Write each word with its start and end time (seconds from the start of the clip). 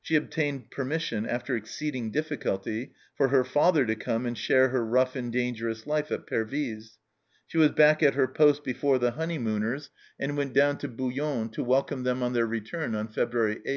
She 0.00 0.14
obtained 0.14 0.70
permission, 0.70 1.26
after 1.26 1.56
exceeding 1.56 2.12
difficulty, 2.12 2.92
for 3.16 3.30
her 3.30 3.42
father 3.42 3.84
to 3.86 3.96
come 3.96 4.26
and 4.26 4.38
share 4.38 4.68
her 4.68 4.86
rough 4.86 5.16
and 5.16 5.32
dangerous 5.32 5.88
life 5.88 6.12
at 6.12 6.24
Pervyse. 6.24 6.98
She 7.48 7.58
was 7.58 7.70
back 7.72 8.00
at 8.00 8.14
her 8.14 8.28
post 8.28 8.62
before 8.62 9.00
the 9.00 9.10
honeymooners, 9.10 9.90
and 10.20 10.30
KNTER 10.30 10.34
ROMANCE 10.36 10.36
(51 10.36 10.36
went 10.36 10.54
down 10.54 10.78
to 10.78 10.86
Boulogne 10.88 11.48
to 11.48 11.64
welcome 11.64 12.04
them 12.04 12.22
on 12.22 12.32
their 12.32 12.46
return 12.46 12.94
on 12.94 13.08
February 13.08 13.60
8. 13.66 13.70